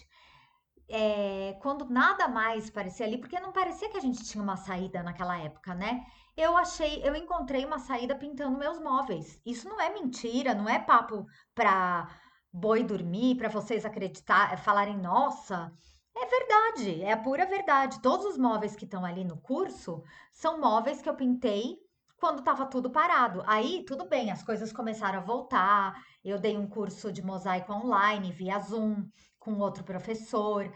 É, 0.88 1.58
quando 1.62 1.89
nada 1.89 2.27
mais 2.27 2.70
parecia 2.70 3.05
ali, 3.05 3.17
porque 3.17 3.39
não 3.39 3.51
parecia 3.51 3.89
que 3.89 3.98
a 3.98 4.01
gente 4.01 4.24
tinha 4.24 4.44
uma 4.44 4.58
saída 4.58 5.01
naquela 5.01 5.38
época, 5.38 5.74
né? 5.74 6.05
Eu 6.38 6.58
achei, 6.58 7.01
eu 7.03 7.15
encontrei 7.15 7.65
uma 7.65 7.79
saída 7.79 8.15
pintando 8.15 8.58
meus 8.58 8.79
móveis. 8.79 9.39
Isso 9.46 9.67
não 9.70 9.79
é 9.79 9.91
mentira, 9.94 10.53
não 10.53 10.67
é 10.70 10.79
papo 10.79 11.25
pra 11.53 12.10
boi 12.51 12.84
dormir, 12.84 13.36
para 13.36 13.50
vocês 13.50 13.86
acreditar, 13.86 14.58
falarem, 14.58 14.98
nossa, 14.98 15.72
é 16.15 16.25
verdade, 16.25 17.01
é 17.01 17.12
a 17.12 17.17
pura 17.17 17.46
verdade. 17.46 18.01
Todos 18.01 18.25
os 18.25 18.38
móveis 18.38 18.75
que 18.75 18.86
estão 18.86 19.03
ali 19.03 19.24
no 19.24 19.38
curso 19.38 20.03
são 20.32 20.60
móveis 20.60 21.01
que 21.01 21.10
eu 21.10 21.15
pintei 21.15 21.77
quando 22.25 22.39
estava 22.39 22.65
tudo 22.65 22.89
parado. 22.89 23.44
Aí, 23.46 23.84
tudo 23.88 24.10
bem, 24.10 24.32
as 24.32 24.41
coisas 24.41 24.74
começaram 24.74 25.20
a 25.20 25.22
voltar. 25.22 25.94
Eu 26.24 26.39
dei 26.39 26.58
um 26.58 26.65
curso 26.65 27.12
de 27.12 27.24
mosaico 27.24 27.72
online 27.72 28.32
via 28.32 28.58
Zoom 28.58 29.05
com 29.38 29.60
outro 29.60 29.84
professor. 29.84 30.74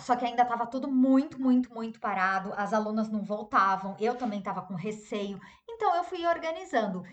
Só 0.00 0.16
que 0.16 0.24
ainda 0.24 0.42
estava 0.42 0.66
tudo 0.66 0.90
muito, 0.90 1.40
muito, 1.40 1.72
muito 1.72 2.00
parado. 2.00 2.52
As 2.56 2.72
alunas 2.72 3.08
não 3.08 3.22
voltavam. 3.22 3.96
Eu 4.00 4.16
também 4.16 4.40
estava 4.40 4.60
com 4.60 4.74
receio. 4.74 5.40
Então 5.70 5.94
eu 5.94 6.02
fui 6.02 6.26
organizando. 6.26 7.04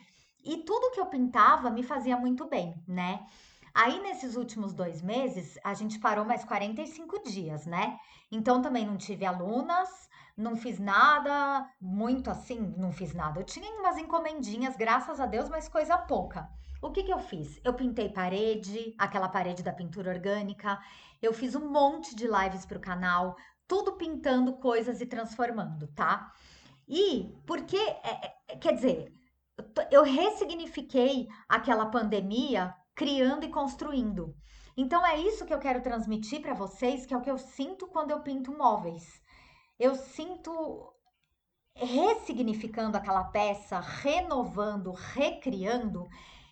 E 0.44 0.58
tudo 0.64 0.90
que 0.90 1.00
eu 1.00 1.06
pintava 1.06 1.70
me 1.70 1.84
fazia 1.84 2.18
muito 2.18 2.50
bem, 2.50 2.74
né? 2.88 3.24
Aí, 3.72 4.02
nesses 4.02 4.36
últimos 4.36 4.74
dois 4.74 5.04
meses, 5.04 5.60
a 5.64 5.76
gente 5.76 6.00
parou 6.00 6.26
mais 6.26 6.44
45 6.44 7.22
dias, 7.22 7.68
né? 7.68 8.00
Então, 8.32 8.64
também 8.64 8.84
não 8.84 8.98
tive 8.98 9.26
alunas, 9.26 10.10
não 10.38 10.56
fiz 10.56 10.80
nada, 10.80 11.70
muito 11.80 12.30
assim, 12.30 12.74
não 12.78 12.92
fiz 12.92 13.14
nada. 13.14 13.40
Eu 13.40 13.46
tinha 13.46 13.70
umas 13.80 13.98
encomendinhas, 13.98 14.76
graças 14.76 15.20
a 15.20 15.26
Deus, 15.26 15.50
mas 15.50 15.70
coisa 15.70 15.98
pouca. 15.98 16.50
O 16.82 16.92
que 16.92 17.04
que 17.04 17.14
eu 17.14 17.20
fiz? 17.20 17.60
Eu 17.64 17.74
pintei 17.74 18.10
parede, 18.10 18.94
aquela 18.98 19.30
parede 19.30 19.64
da 19.64 19.74
pintura 19.74 20.12
orgânica. 20.12 20.80
Eu 21.22 21.34
fiz 21.34 21.56
um 21.56 21.72
monte 21.72 22.16
de 22.16 22.28
lives 22.28 22.66
para 22.66 22.78
o 22.78 22.82
canal, 22.82 23.36
tudo 23.68 23.94
pintando 23.94 24.54
coisas 24.54 25.02
e 25.02 25.06
transformando, 25.06 25.88
tá? 25.88 26.32
E 26.88 27.34
porque, 27.46 27.78
é, 27.78 28.34
é, 28.50 28.56
quer 28.58 28.74
dizer, 28.74 29.14
eu 29.90 30.04
ressignifiquei 30.04 31.28
aquela 31.48 31.88
pandemia 31.88 32.76
criando 32.94 33.46
e 33.46 33.50
construindo. 33.50 34.36
Então 34.78 35.06
é 35.06 35.18
isso 35.18 35.46
que 35.46 35.54
eu 35.54 35.60
quero 35.60 35.82
transmitir 35.82 36.42
para 36.42 36.54
vocês, 36.54 37.06
que 37.06 37.14
é 37.14 37.18
o 37.18 37.22
que 37.22 37.32
eu 37.32 37.38
sinto 37.38 37.88
quando 37.88 38.12
eu 38.12 38.20
pinto 38.20 38.56
móveis. 38.56 39.22
Eu 39.80 39.96
sinto 39.96 40.94
ressignificando 41.76 42.96
aquela 42.96 43.26
peça, 43.26 43.80
renovando, 43.80 44.92
recriando, 44.92 46.08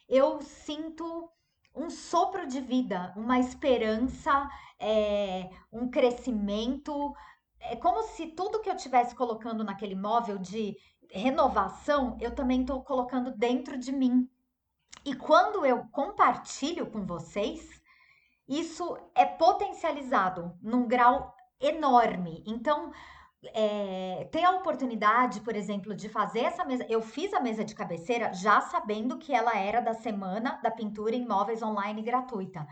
eu 0.08 0.42
sinto 0.42 1.30
um 1.74 1.90
sopro 1.90 2.46
de 2.46 2.60
vida, 2.60 3.14
uma 3.16 3.40
esperança, 3.40 4.50
é, 4.78 5.50
um 5.72 5.90
crescimento. 5.90 7.14
É 7.60 7.76
como 7.76 8.04
se 8.04 8.28
tudo 8.28 8.60
que 8.60 8.70
eu 8.70 8.76
estivesse 8.76 9.16
colocando 9.16 9.64
naquele 9.64 9.96
móvel 9.96 10.38
de 10.38 10.78
renovação, 11.10 12.18
eu 12.20 12.36
também 12.36 12.62
estou 12.62 12.84
colocando 12.84 13.32
dentro 13.32 13.78
de 13.78 13.92
mim. 13.92 14.30
E 15.06 15.16
quando 15.16 15.66
eu 15.66 15.86
compartilho 15.92 16.88
com 16.88 17.06
vocês, 17.06 17.82
isso 18.48 18.98
é 19.16 19.26
potencializado 19.26 20.58
num 20.62 20.88
grau 20.88 21.34
enorme. 21.60 22.44
Então, 22.46 22.92
é, 23.54 24.28
ter 24.32 24.44
a 24.44 24.52
oportunidade, 24.52 25.42
por 25.42 25.56
exemplo, 25.56 25.94
de 25.96 26.08
fazer 26.10 26.42
essa 26.42 26.64
mesa. 26.64 26.86
Eu 26.90 27.02
fiz 27.02 27.34
a 27.34 27.40
mesa 27.40 27.64
de 27.64 27.76
cabeceira 27.76 28.34
já 28.34 28.62
sabendo 28.62 29.18
que 29.18 29.34
ela 29.34 29.58
era 29.58 29.82
da 29.82 29.94
semana 29.94 30.60
da 30.64 30.72
pintura 30.72 31.16
em 31.16 31.28
móveis 31.28 31.62
online 31.62 32.02
gratuita. 32.02 32.66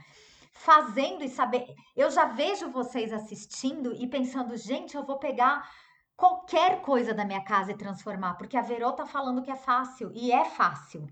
Fazendo 0.54 1.24
e 1.24 1.30
saber. 1.30 1.74
Eu 1.96 2.12
já 2.12 2.26
vejo 2.26 2.70
vocês 2.72 3.12
assistindo 3.12 3.94
e 3.94 4.08
pensando, 4.08 4.56
gente, 4.58 4.96
eu 4.96 5.04
vou 5.04 5.18
pegar 5.18 5.70
qualquer 6.16 6.82
coisa 6.82 7.14
da 7.14 7.26
minha 7.26 7.44
casa 7.44 7.72
e 7.72 7.78
transformar, 7.78 8.36
porque 8.36 8.56
a 8.56 8.62
Verô 8.62 8.92
tá 8.92 9.06
falando 9.06 9.42
que 9.42 9.50
é 9.50 9.56
fácil, 9.56 10.12
e 10.14 10.32
é 10.32 10.46
fácil. 10.46 11.08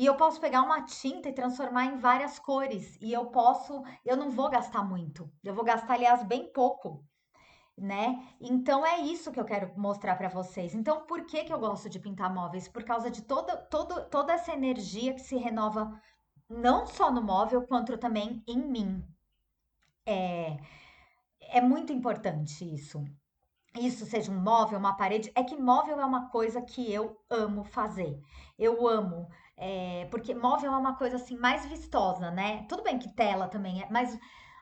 E 0.00 0.06
eu 0.06 0.14
posso 0.14 0.40
pegar 0.40 0.62
uma 0.62 0.82
tinta 0.82 1.28
e 1.28 1.32
transformar 1.32 1.84
em 1.84 1.98
várias 1.98 2.38
cores. 2.38 2.96
E 3.02 3.12
eu 3.12 3.26
posso, 3.26 3.82
eu 4.04 4.16
não 4.16 4.30
vou 4.30 4.48
gastar 4.48 4.82
muito. 4.82 5.30
Eu 5.44 5.54
vou 5.54 5.62
gastar, 5.62 5.94
aliás, 5.94 6.22
bem 6.22 6.50
pouco, 6.52 7.04
né? 7.80 8.22
Então 8.40 8.86
é 8.86 9.00
isso 9.00 9.32
que 9.32 9.40
eu 9.40 9.44
quero 9.44 9.72
mostrar 9.76 10.16
para 10.16 10.28
vocês. 10.28 10.74
Então, 10.74 11.06
por 11.06 11.24
que 11.24 11.44
que 11.44 11.52
eu 11.52 11.58
gosto 11.58 11.88
de 11.88 11.98
pintar 11.98 12.32
móveis? 12.32 12.68
Por 12.68 12.84
causa 12.84 13.10
de 13.10 13.22
toda, 13.22 13.56
toda, 13.56 14.02
toda 14.02 14.32
essa 14.34 14.52
energia 14.52 15.14
que 15.14 15.20
se 15.20 15.36
renova 15.36 16.00
não 16.48 16.86
só 16.86 17.10
no 17.10 17.22
móvel, 17.22 17.62
quanto 17.66 17.96
também 17.96 18.42
em 18.46 18.58
mim. 18.58 19.04
É, 20.04 20.58
é 21.40 21.60
muito 21.60 21.92
importante 21.92 22.64
isso. 22.64 23.04
Isso 23.78 24.04
seja 24.04 24.32
um 24.32 24.40
móvel, 24.40 24.78
uma 24.78 24.96
parede, 24.96 25.30
é 25.34 25.44
que 25.44 25.56
móvel 25.56 26.00
é 26.00 26.04
uma 26.04 26.28
coisa 26.28 26.60
que 26.60 26.92
eu 26.92 27.16
amo 27.30 27.64
fazer. 27.64 28.20
Eu 28.58 28.86
amo 28.88 29.28
é, 29.56 30.06
porque 30.10 30.34
móvel 30.34 30.72
é 30.72 30.76
uma 30.76 30.96
coisa 30.96 31.16
assim 31.16 31.36
mais 31.36 31.64
vistosa, 31.66 32.30
né? 32.30 32.64
Tudo 32.68 32.82
bem 32.82 32.98
que 32.98 33.14
tela 33.14 33.46
também 33.46 33.82
é, 33.82 33.88
mas 33.90 34.18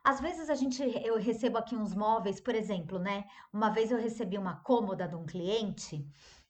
às 0.08 0.20
vezes 0.20 0.48
a 0.48 0.54
gente 0.54 0.82
eu 1.04 1.18
recebo 1.18 1.58
aqui 1.58 1.76
uns 1.76 1.94
móveis, 1.94 2.40
por 2.40 2.54
exemplo, 2.54 2.98
né? 2.98 3.26
Uma 3.52 3.68
vez 3.68 3.90
eu 3.90 3.98
recebi 3.98 4.38
uma 4.38 4.56
cômoda 4.56 5.06
de 5.06 5.14
um 5.14 5.26
cliente 5.26 6.02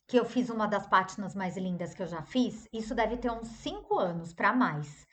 que 0.07 0.17
eu 0.17 0.25
fiz 0.25 0.49
uma 0.49 0.69
das 0.69 0.87
pátinas 0.87 1.35
mais 1.35 1.57
lindas 1.57 1.93
que 1.93 2.01
eu 2.01 2.07
já 2.07 2.23
fiz. 2.23 2.69
Isso 2.73 2.95
deve 2.95 3.17
ter 3.17 3.33
uns 3.33 3.49
cinco 3.49 3.99
anos 3.99 4.33
para 4.33 4.53
mais. 4.53 5.05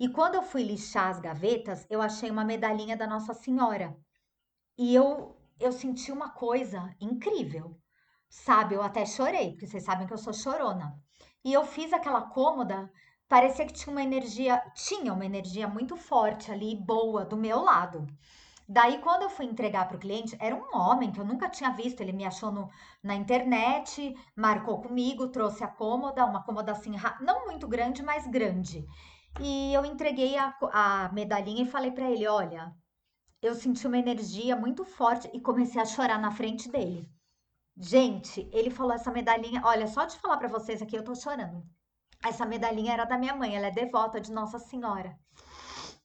E 0.00 0.08
quando 0.08 0.36
eu 0.36 0.42
fui 0.42 0.62
lixar 0.62 1.10
as 1.10 1.20
gavetas, 1.20 1.86
eu 1.90 2.00
achei 2.00 2.30
uma 2.30 2.46
medalhinha 2.46 2.96
da 2.96 3.06
Nossa 3.06 3.34
Senhora. 3.34 3.94
E 4.78 4.94
eu 4.94 5.36
eu 5.60 5.70
senti 5.70 6.10
uma 6.10 6.30
coisa 6.30 6.96
incrível. 6.98 7.78
Sabe, 8.30 8.74
eu 8.74 8.82
até 8.82 9.04
chorei, 9.04 9.50
porque 9.50 9.66
vocês 9.66 9.84
sabem 9.84 10.06
que 10.06 10.14
eu 10.14 10.18
sou 10.24 10.32
chorona. 10.32 10.98
E 11.44 11.52
eu 11.52 11.64
fiz 11.66 11.92
aquela 11.92 12.22
cômoda, 12.22 12.90
parecia 13.32 13.64
que 13.64 13.72
tinha 13.72 13.90
uma 13.90 14.02
energia, 14.02 14.62
tinha 14.74 15.10
uma 15.10 15.24
energia 15.24 15.66
muito 15.66 15.96
forte 15.96 16.52
ali, 16.52 16.76
boa, 16.76 17.24
do 17.24 17.34
meu 17.34 17.62
lado. 17.62 18.06
Daí, 18.68 18.98
quando 18.98 19.22
eu 19.22 19.30
fui 19.30 19.46
entregar 19.46 19.88
para 19.88 19.96
o 19.96 20.00
cliente, 20.00 20.36
era 20.38 20.54
um 20.54 20.76
homem 20.76 21.10
que 21.10 21.18
eu 21.18 21.24
nunca 21.24 21.48
tinha 21.48 21.70
visto. 21.70 22.02
Ele 22.02 22.12
me 22.12 22.26
achou 22.26 22.52
no, 22.52 22.68
na 23.02 23.14
internet, 23.14 24.14
marcou 24.36 24.82
comigo, 24.82 25.28
trouxe 25.28 25.64
a 25.64 25.66
cômoda, 25.66 26.26
uma 26.26 26.42
cômoda 26.44 26.72
assim, 26.72 26.92
não 27.22 27.46
muito 27.46 27.66
grande, 27.66 28.02
mas 28.02 28.26
grande. 28.26 28.86
E 29.40 29.72
eu 29.72 29.82
entreguei 29.86 30.36
a, 30.36 30.54
a 30.70 31.10
medalhinha 31.14 31.62
e 31.62 31.70
falei 31.70 31.90
para 31.90 32.10
ele: 32.10 32.26
Olha, 32.26 32.70
eu 33.40 33.54
senti 33.54 33.86
uma 33.86 33.96
energia 33.96 34.54
muito 34.54 34.84
forte 34.84 35.30
e 35.32 35.40
comecei 35.40 35.80
a 35.80 35.86
chorar 35.86 36.18
na 36.20 36.32
frente 36.32 36.70
dele. 36.70 37.10
Gente, 37.78 38.46
ele 38.52 38.68
falou 38.68 38.92
essa 38.92 39.10
medalhinha. 39.10 39.62
Olha, 39.64 39.86
só 39.86 40.04
de 40.04 40.18
falar 40.18 40.36
para 40.36 40.48
vocês 40.48 40.82
aqui, 40.82 40.94
eu 40.94 41.04
tô 41.04 41.14
chorando. 41.14 41.64
Essa 42.24 42.46
medalhinha 42.46 42.92
era 42.92 43.04
da 43.04 43.18
minha 43.18 43.34
mãe, 43.34 43.56
ela 43.56 43.66
é 43.66 43.70
devota 43.70 44.20
de 44.20 44.32
Nossa 44.32 44.58
Senhora 44.58 45.18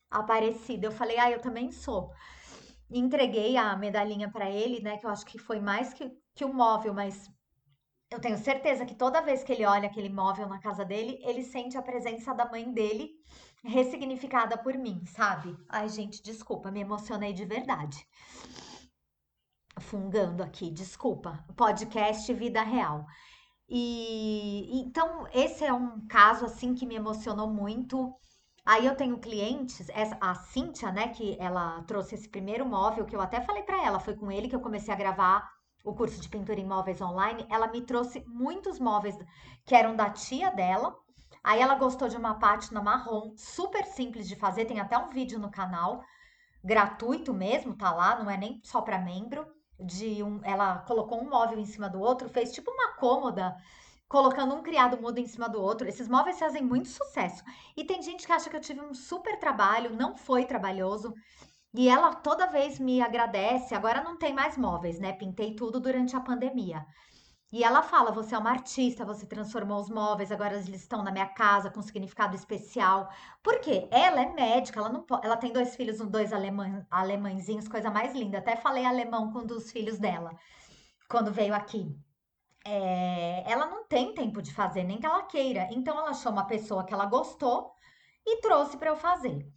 Aparecida. 0.09 0.88
Eu 0.88 0.91
falei, 0.91 1.17
ah, 1.19 1.29
eu 1.29 1.39
também 1.39 1.71
sou. 1.71 2.12
Entreguei 2.89 3.57
a 3.57 3.75
medalhinha 3.75 4.29
para 4.31 4.50
ele, 4.50 4.81
né? 4.81 4.97
Que 4.97 5.05
eu 5.05 5.09
acho 5.09 5.25
que 5.25 5.38
foi 5.38 5.59
mais 5.59 5.93
que, 5.93 6.12
que 6.33 6.45
um 6.45 6.53
móvel, 6.53 6.93
mas 6.93 7.29
eu 8.09 8.19
tenho 8.19 8.38
certeza 8.38 8.86
que 8.86 8.95
toda 8.95 9.21
vez 9.21 9.43
que 9.43 9.51
ele 9.51 9.65
olha 9.65 9.88
aquele 9.88 10.09
móvel 10.09 10.47
na 10.47 10.59
casa 10.59 10.86
dele, 10.86 11.19
ele 11.24 11.43
sente 11.43 11.77
a 11.77 11.81
presença 11.81 12.33
da 12.33 12.50
mãe 12.50 12.71
dele 12.71 13.12
ressignificada 13.63 14.57
por 14.57 14.75
mim, 14.75 15.03
sabe? 15.05 15.55
Ai, 15.67 15.89
gente, 15.89 16.24
desculpa, 16.24 16.71
me 16.71 16.79
emocionei 16.79 17.33
de 17.33 17.43
verdade 17.43 18.07
fungando 19.79 20.43
aqui, 20.43 20.69
desculpa, 20.71 21.43
podcast 21.55 22.31
Vida 22.33 22.62
Real. 22.62 23.05
E 23.69 24.79
então 24.79 25.27
esse 25.33 25.65
é 25.65 25.74
um 25.74 26.05
caso 26.07 26.45
assim 26.45 26.74
que 26.74 26.86
me 26.86 26.95
emocionou 26.95 27.50
muito. 27.50 28.13
Aí 28.65 28.86
eu 28.86 28.95
tenho 28.95 29.17
clientes, 29.17 29.89
essa, 29.89 30.17
a 30.19 30.36
Cíntia, 30.36 30.91
né, 30.91 31.09
que 31.09 31.38
ela 31.39 31.81
trouxe 31.83 32.15
esse 32.15 32.27
primeiro 32.29 32.65
móvel 32.65 33.05
que 33.05 33.15
eu 33.15 33.21
até 33.21 33.39
falei 33.41 33.63
para 33.63 33.81
ela, 33.83 34.00
foi 34.00 34.15
com 34.15 34.29
ele 34.29 34.50
que 34.50 34.55
eu 34.55 34.59
comecei 34.59 34.93
a 34.93 34.97
gravar 34.97 35.50
o 35.86 35.93
curso 35.93 36.19
de 36.19 36.27
pintura 36.27 36.59
em 36.59 36.67
móveis 36.67 37.01
online. 37.01 37.45
Ela 37.50 37.67
me 37.67 37.81
trouxe 37.81 38.24
muitos 38.27 38.79
móveis 38.79 39.17
que 39.65 39.75
eram 39.75 39.95
da 39.95 40.09
tia 40.09 40.50
dela. 40.51 40.95
Aí 41.43 41.62
ela 41.62 41.75
gostou 41.75 42.09
de 42.09 42.17
uma 42.17 42.36
pátina 42.39 42.81
marrom, 42.81 43.33
super 43.38 43.86
simples 43.86 44.27
de 44.27 44.36
fazer, 44.36 44.65
tem 44.65 44.81
até 44.81 44.97
um 44.97 45.09
vídeo 45.09 45.39
no 45.39 45.50
canal, 45.50 46.03
gratuito 46.62 47.33
mesmo, 47.33 47.74
tá 47.75 47.93
lá, 47.93 48.21
não 48.21 48.29
é 48.29 48.36
nem 48.36 48.59
só 48.65 48.81
para 48.81 49.00
membro 49.00 49.47
de 49.79 50.24
um, 50.24 50.39
ela 50.43 50.79
colocou 50.79 51.22
um 51.22 51.29
móvel 51.29 51.60
em 51.60 51.65
cima 51.65 51.89
do 51.89 52.00
outro, 52.00 52.29
fez 52.29 52.51
tipo 52.51 52.72
uma 52.72 52.96
cômoda, 52.96 53.55
colocando 54.07 54.55
um 54.55 54.63
criado 54.63 55.01
mudo 55.01 55.19
em 55.19 55.27
cima 55.27 55.48
do 55.50 55.62
outro. 55.62 55.88
Esses 55.88 56.07
móveis 56.07 56.39
fazem 56.39 56.63
muito 56.63 56.89
sucesso. 56.89 57.43
E 57.75 57.84
tem 57.84 58.01
gente 58.01 58.25
que 58.25 58.31
acha 58.31 58.50
que 58.50 58.55
eu 58.55 58.62
tive 58.62 58.81
um 58.81 58.93
super 58.93 59.38
trabalho, 59.39 59.96
não 59.96 60.15
foi 60.15 60.46
trabalhoso. 60.46 61.13
E 61.74 61.89
ela 61.89 62.15
toda 62.15 62.48
vez 62.48 62.79
me 62.79 63.01
agradece. 63.01 63.75
Agora 63.75 64.03
não 64.03 64.17
tem 64.17 64.34
mais 64.34 64.57
móveis, 64.57 65.00
né? 65.00 65.13
Pintei 65.13 65.55
tudo 65.55 65.79
durante 65.79 66.15
a 66.15 66.22
pandemia. 66.22 66.86
E 67.51 67.63
ela 67.63 67.81
fala: 67.81 68.11
você 68.11 68.35
é 68.35 68.37
uma 68.37 68.49
artista, 68.51 69.05
você 69.05 69.25
transformou 69.25 69.79
os 69.79 69.89
móveis, 69.89 70.31
agora 70.31 70.55
eles 70.55 70.81
estão 70.81 71.03
na 71.03 71.11
minha 71.11 71.27
casa 71.27 71.69
com 71.69 71.81
significado 71.81 72.35
especial. 72.35 73.09
Por 73.41 73.59
quê? 73.59 73.87
Ela 73.91 74.21
é 74.21 74.33
médica, 74.33 74.79
ela 74.79 74.89
não 74.89 75.05
ela 75.23 75.37
tem 75.37 75.53
dois 75.53 75.75
filhos, 75.75 75.99
dois 75.99 76.33
alemã, 76.33 76.85
alemãezinhos, 76.91 77.67
coisa 77.67 77.89
mais 77.89 78.13
linda. 78.13 78.39
Até 78.39 78.55
falei 78.57 78.85
alemão 78.85 79.31
com 79.31 79.39
um 79.39 79.45
dos 79.45 79.71
filhos 79.71 79.97
dela 79.99 80.31
quando 81.09 81.31
veio 81.31 81.53
aqui. 81.55 81.95
É, 82.65 83.43
ela 83.49 83.67
não 83.67 83.85
tem 83.85 84.13
tempo 84.13 84.41
de 84.41 84.53
fazer, 84.53 84.83
nem 84.83 84.99
que 84.99 85.05
ela 85.05 85.23
queira. 85.23 85.69
Então 85.71 85.97
ela 85.97 86.09
achou 86.11 86.31
uma 86.31 86.45
pessoa 86.45 86.85
que 86.85 86.93
ela 86.93 87.05
gostou 87.05 87.73
e 88.25 88.41
trouxe 88.41 88.77
para 88.77 88.89
eu 88.89 88.97
fazer. 88.97 89.47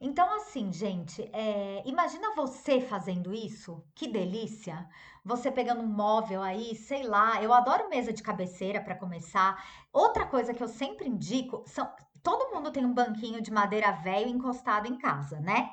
Então, 0.00 0.34
assim, 0.34 0.72
gente, 0.72 1.22
é, 1.32 1.82
imagina 1.86 2.34
você 2.34 2.80
fazendo 2.80 3.32
isso, 3.32 3.84
que 3.94 4.08
delícia! 4.08 4.88
Você 5.24 5.50
pegando 5.50 5.80
um 5.80 5.86
móvel 5.86 6.42
aí, 6.42 6.74
sei 6.74 7.02
lá, 7.04 7.42
eu 7.42 7.52
adoro 7.52 7.88
mesa 7.88 8.12
de 8.12 8.22
cabeceira 8.22 8.80
para 8.82 8.94
começar. 8.94 9.64
Outra 9.90 10.26
coisa 10.26 10.52
que 10.52 10.62
eu 10.62 10.68
sempre 10.68 11.08
indico 11.08 11.64
são. 11.66 11.90
Todo 12.22 12.54
mundo 12.54 12.70
tem 12.70 12.84
um 12.84 12.92
banquinho 12.92 13.40
de 13.40 13.50
madeira 13.50 13.92
velho 13.92 14.28
encostado 14.28 14.86
em 14.86 14.98
casa, 14.98 15.40
né? 15.40 15.70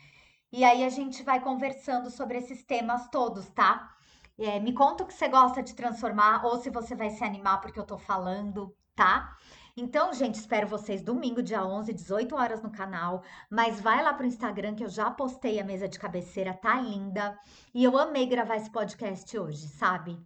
E 0.51 0.65
aí 0.65 0.83
a 0.85 0.89
gente 0.89 1.23
vai 1.23 1.41
conversando 1.41 2.11
sobre 2.11 2.39
esses 2.39 2.65
temas 2.65 3.09
todos, 3.09 3.49
tá? 3.51 3.95
É, 4.39 4.59
me 4.59 4.73
conta 4.73 5.05
o 5.05 5.07
que 5.07 5.13
você 5.13 5.29
gosta 5.29 5.63
de 5.63 5.75
transformar 5.75 6.45
ou 6.47 6.59
se 6.59 6.71
você 6.71 6.95
vai 6.95 7.11
se 7.11 7.23
animar 7.25 7.61
porque 7.61 7.79
eu 7.79 7.85
tô 7.85 7.99
falando, 7.99 8.75
tá? 8.95 9.37
Então, 9.77 10.13
gente, 10.13 10.35
espero 10.35 10.67
vocês 10.67 11.03
domingo, 11.03 11.43
dia 11.43 11.65
11, 11.65 11.93
18 11.93 12.35
horas 12.35 12.63
no 12.63 12.71
canal. 12.71 13.23
Mas 13.51 13.81
vai 13.81 14.03
lá 14.03 14.13
pro 14.13 14.27
Instagram 14.27 14.75
que 14.75 14.83
eu 14.83 14.89
já 14.89 15.11
postei 15.11 15.61
a 15.61 15.65
mesa 15.65 15.89
de 15.89 15.99
cabeceira, 15.99 16.53
tá 16.55 16.81
linda. 16.81 17.39
E 17.75 17.85
eu 17.85 17.97
amei 17.97 18.27
gravar 18.27 18.57
esse 18.57 18.71
podcast 18.71 19.39
hoje, 19.39 19.69
sabe? 19.69 20.19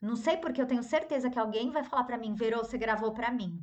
Não 0.00 0.16
sei 0.16 0.36
porque 0.36 0.60
eu 0.60 0.66
tenho 0.66 0.82
certeza 0.82 1.30
que 1.30 1.38
alguém 1.38 1.70
vai 1.70 1.84
falar 1.84 2.04
para 2.04 2.18
mim, 2.18 2.34
Verô, 2.34 2.64
você 2.64 2.76
gravou 2.76 3.12
para 3.12 3.30
mim. 3.30 3.60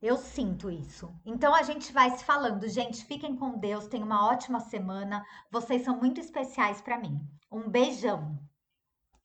Eu 0.00 0.16
sinto 0.16 0.70
isso. 0.70 1.12
Então 1.26 1.52
a 1.52 1.62
gente 1.64 1.92
vai 1.92 2.10
se 2.10 2.24
falando. 2.24 2.68
Gente, 2.68 3.04
fiquem 3.04 3.36
com 3.36 3.58
Deus, 3.58 3.88
tenham 3.88 4.06
uma 4.06 4.28
ótima 4.28 4.60
semana. 4.60 5.24
Vocês 5.50 5.82
são 5.82 5.96
muito 5.96 6.20
especiais 6.20 6.80
para 6.80 6.98
mim. 6.98 7.20
Um 7.50 7.68
beijão. 7.68 8.38